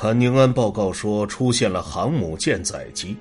[0.00, 3.16] 坎宁安报告说出现了航母舰载机。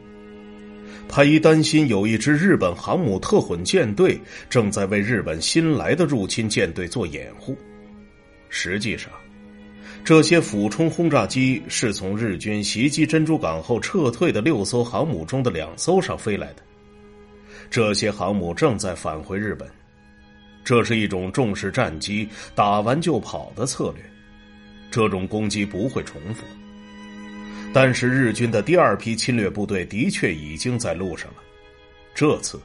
[1.09, 7.57] 派伊担心有一支日本航母特混舰队正在为日本新来的入侵舰队做掩护。
[8.49, 9.11] 实际上，
[10.03, 16.57] 这些俯冲轰炸机是从日军袭击珍珠港后撤退的六艘航母中的两艘上飞来的。
[17.71, 19.67] 这些航母正在返回日本，
[20.63, 24.03] 这是一种重视战机、打完就跑的策略。
[24.91, 26.43] 这种攻击不会重复。
[27.79, 31.43] 但是日军的第二批侵略部队的确已经在路上了，
[32.15, 32.59] 这次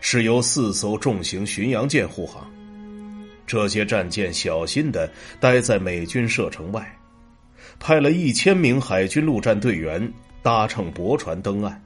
[0.00, 2.50] 是由四艘重型巡洋舰护航。
[3.46, 6.98] 这些战舰小心的待在美军射程外，
[7.78, 10.10] 派了一千名海军陆战队员
[10.42, 11.78] 搭乘驳船登岸。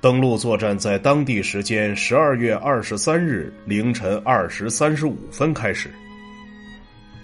[0.00, 5.88] 登陆作战在当地时间十二月二十三日凌晨二时三十五分开始。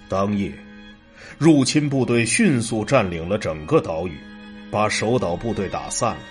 [0.07, 0.49] 当夜。
[1.37, 4.13] 入侵部队迅速占领了整个岛屿，
[4.71, 6.21] 把守岛部队打散了。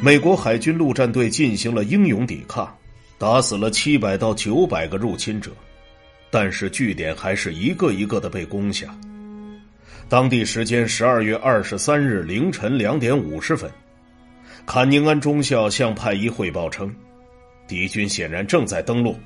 [0.00, 2.76] 美国海军陆战队进行了英勇抵抗，
[3.18, 5.50] 打死了七百到九百个入侵者，
[6.30, 8.94] 但是据点还是一个一个的被攻下。
[10.08, 13.70] 当地时间十二月二十三日凌晨两点五十分，
[14.64, 16.94] 坎宁安中校向派伊汇报称，
[17.66, 19.16] 敌军显然正在登陆，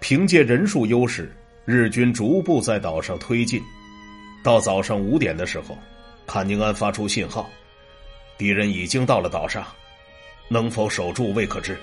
[0.00, 1.30] 凭借人数优势。
[1.64, 3.60] 日军逐步在岛上推进，
[4.44, 5.76] 到早上五点的时候，
[6.26, 7.48] 坎宁安发出信号，
[8.36, 9.64] 敌人已经到了岛上，
[10.48, 11.78] 能否守住未可知。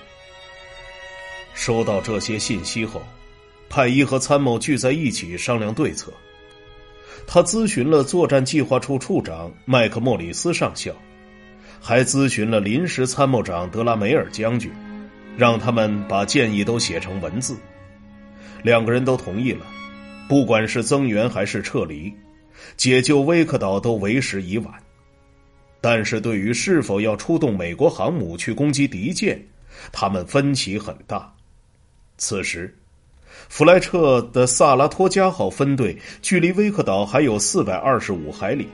[1.54, 3.02] 收到这些信息后，
[3.68, 6.12] 派伊和参谋聚在一起商量对策。
[7.26, 10.94] 他咨询了作战计划处处长麦克莫里斯上校，
[11.80, 14.70] 还咨询了临时参谋长德拉梅尔将军，
[15.36, 17.56] 让他们把建议都写成文字。
[18.62, 19.64] 两个人都同意了。
[20.26, 22.10] 不管是增援还是撤离，
[22.76, 24.72] 解救威克岛都为时已晚。
[25.80, 29.40] 但是对于是否要出动美国航母去攻击敌舰，
[29.92, 31.30] 他们分歧很大。
[32.16, 32.74] 此时，
[33.48, 38.66] 弗莱彻的萨拉托加号分队距离威克岛还有四百二十五海里，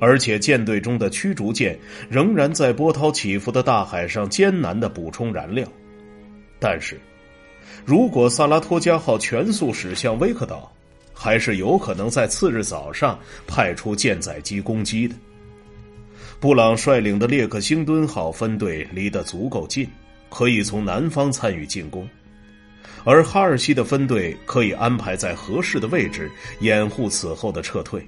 [0.00, 1.78] 而且舰队中的驱逐舰
[2.10, 5.66] 仍然在波涛起伏的大海上艰难的补充燃料。
[6.58, 7.00] 但是。
[7.84, 10.72] 如果萨拉托加号全速驶向威克岛，
[11.14, 15.14] 还是有可能在次日早上派出舰载机攻击的。
[16.40, 19.88] 布朗率领的列克星敦号分队离得足够近，
[20.28, 22.06] 可以从南方参与进攻，
[23.04, 26.30] 而哈尔西的分队可以安排在合适的位置
[26.60, 28.06] 掩护此后的撤退。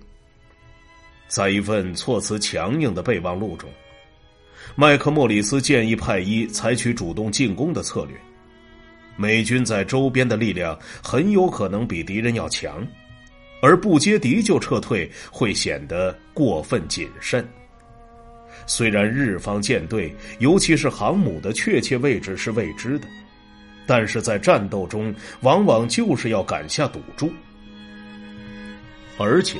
[1.28, 3.71] 在一份措辞强硬的备忘录中，
[4.75, 8.16] 麦克莫里斯建议派伊采取主动进攻的策略。
[9.16, 12.87] 美军在周边的力量很有可能比敌人要强，
[13.62, 17.47] 而不接敌就撤退会显得过分谨慎。
[18.66, 23.06] 虽然日方舰队，尤其是航母的确切位置是未知的，
[23.87, 27.31] 但是在战斗中往往就是要敢下赌注，
[29.19, 29.59] 而且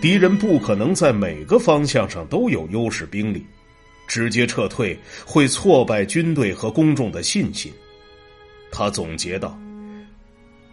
[0.00, 3.46] 敌人不可能在每个方向上都有优势兵力，
[4.06, 7.72] 直接撤退会挫败军队和公众的信心。
[8.72, 9.56] 他总结道：“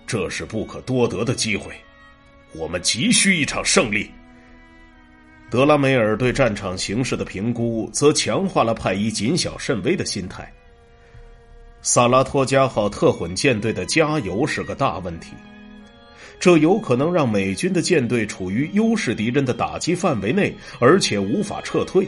[0.08, 1.76] 这是不可多得的机会，
[2.54, 4.10] 我们急需一场胜利。”
[5.52, 10.52] 德拉梅尔对战场形势的评估，则强化了派伊谨小慎微的心态。
[11.82, 15.34] 萨拉托加号特混舰队的加油是个大问题，
[16.40, 22.08] 这有可能让美军的舰队处于优势敌人的打击范围内，而且无法撤退。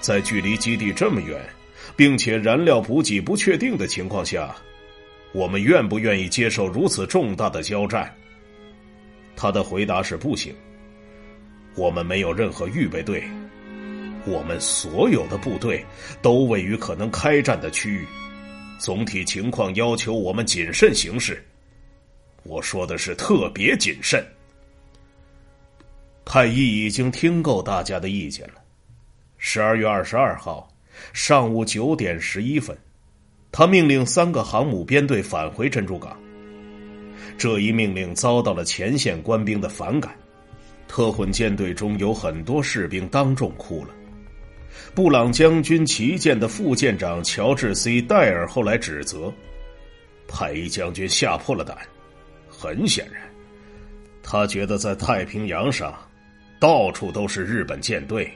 [0.00, 1.40] 在距离基地这么远。
[1.96, 4.54] 并且燃料补给不确定的情况下，
[5.32, 8.12] 我们愿不愿意接受如此重大的交战？
[9.36, 10.54] 他的回答是不行。
[11.76, 13.22] 我们没有任何预备队，
[14.24, 15.84] 我们所有的部队
[16.22, 18.06] 都位于可能开战的区域，
[18.78, 21.44] 总体情况要求我们谨慎行事。
[22.44, 24.24] 我说的是特别谨慎。
[26.24, 28.54] 太医已经听够大家的意见了。
[29.36, 30.73] 十二月二十二号。
[31.12, 32.76] 上午九点十一分，
[33.52, 36.18] 他命令三个航母编队返回珍珠港。
[37.36, 40.14] 这一命令遭到了前线官兵的反感，
[40.86, 43.90] 特混舰队中有很多士兵当众哭了。
[44.94, 49.32] 布朗将军旗舰的副舰长乔治 ·C· 戴尔后来指责，
[50.26, 51.76] 派伊将军吓破了胆。
[52.48, 53.22] 很显然，
[54.22, 55.92] 他觉得在太平洋上，
[56.58, 58.30] 到处都是日本舰队。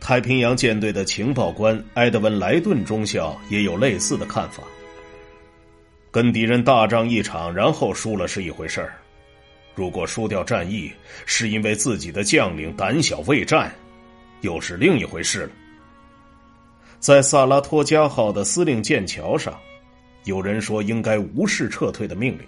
[0.00, 4.62] 太平洋舰队的情报官埃德温·莱顿中校也有类似的看法。
[6.10, 8.94] 跟敌人大战一场，然后输了是一回事儿，
[9.74, 10.90] 如果输掉战役
[11.26, 13.70] 是因为自己的将领胆小畏战，
[14.40, 15.50] 又是另一回事了。
[16.98, 19.56] 在萨拉托加号的司令舰桥上，
[20.24, 22.40] 有人说应该无视撤退的命令，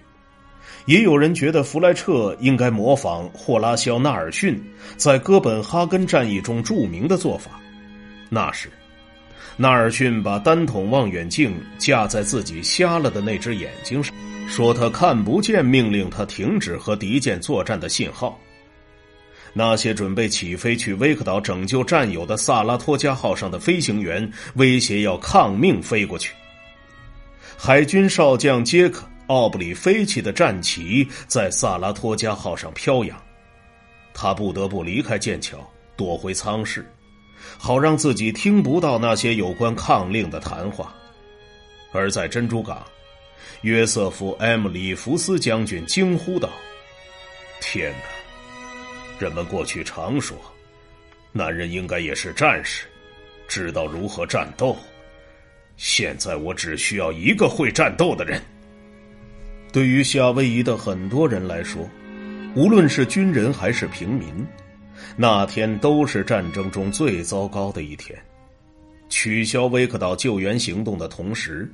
[0.87, 4.61] 也有人觉得弗莱彻应该模仿霍拉肖·纳尔逊
[4.97, 7.61] 在哥本哈根战役中著名的做法。
[8.29, 8.71] 那时，
[9.57, 14.15] 纳尔逊把单筒望远镜架在自己瞎了的那只眼睛上，
[14.49, 18.39] 说他看不见命令他停止和敌舰作战的信号。
[19.53, 26.33] 那些准备起飞去威克岛拯救战友的萨拉托加号上的飞行员威胁要抗命飞过去。
[27.59, 33.17] 海军少将杰克·奥布里飞起的战旗在萨拉托加号上飘扬，
[34.12, 35.59] 他不得不离开剑桥，
[35.97, 36.85] 躲回舱室，
[37.56, 40.93] 好让自己听不到那些有关抗令的谈话。
[41.93, 42.85] 而在珍珠港，
[43.61, 46.50] 约瑟夫 ·M· 里弗斯将军惊呼道
[47.62, 48.05] ：“天哪！”
[49.25, 50.37] 人们过去常说，
[51.31, 52.85] 男人应该也是战士，
[53.47, 54.76] 知道如何战斗。
[55.76, 58.43] 现在我只需要一个会战斗的人。
[59.72, 61.88] 对于夏威夷的很多人来说，
[62.56, 64.44] 无论是军人还是平民，
[65.17, 68.19] 那天都是战争中最糟糕的一天。
[69.08, 71.72] 取消威克岛救援行动的同时，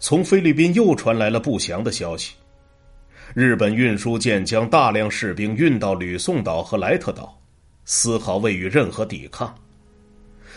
[0.00, 2.34] 从菲律宾又传来了不祥的消息。
[3.32, 7.40] 日本运输舰将大量士兵运到吕宋岛和莱特岛，
[7.84, 9.54] 丝毫未予任何抵抗。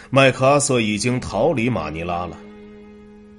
[0.09, 2.37] 麦克阿瑟已经逃离马尼拉了。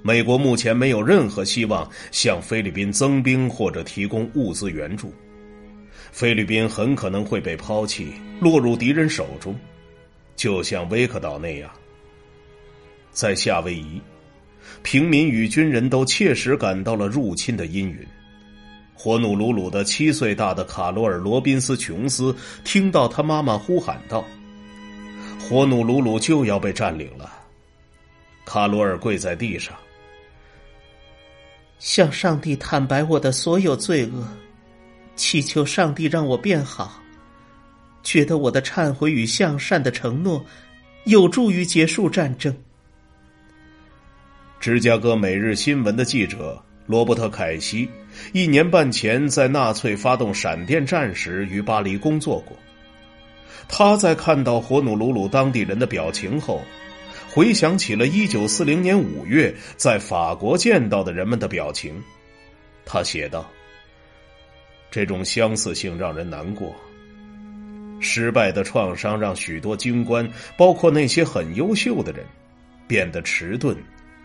[0.01, 5.13] 美国目前没有任何希望向菲律宾增兵或者提供物资援助。
[6.11, 9.55] 菲律宾很可能会被抛弃，落入敌人手中，
[10.35, 11.69] 就像威克岛那样。
[13.11, 14.01] 在夏威夷，
[14.81, 17.99] 平民与军人都切实感到了入侵的阴云。
[18.93, 24.25] 火努鲁鲁的七岁大的卡罗尔·罗宾斯·琼斯听到他妈妈呼喊道
[25.39, 27.31] ：“火努鲁鲁就要被占领了。”
[28.45, 29.75] 卡罗尔跪在地上，
[31.79, 34.27] 向上帝坦白我的所有罪恶，
[35.15, 37.01] 祈求上帝让我变好，
[38.03, 40.45] 觉得我的忏悔与向善的承诺
[41.05, 42.55] 有助于结束战争。
[44.59, 46.61] 芝加哥每日新闻的记者。
[46.85, 47.87] 罗伯特·凯西
[48.33, 52.57] 一年半前在纳粹发动闪电战时于巴黎工作过。
[53.67, 56.63] 他在看到火努鲁鲁当地人的表情后，
[57.39, 62.03] 回想起了一九四零年五月在法国见到的人们的表情。
[62.83, 63.49] 他写道
[64.91, 66.75] ：“这种相似性让人难过。
[68.01, 72.25] 失败的创伤让许多军官，包括那些很优秀的人，
[72.89, 73.73] 变得迟钝、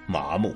[0.08, 0.52] 麻木。”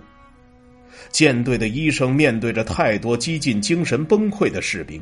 [1.13, 5.01] 舰队的医生面对着太多几近精神崩溃的士兵，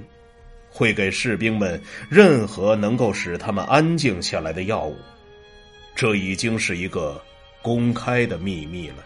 [0.68, 1.80] 会给士兵们
[2.10, 4.94] 任何能够使他们安静下来的药物。
[5.94, 7.18] 这已经是一个
[7.66, 9.02] 公开的秘密了。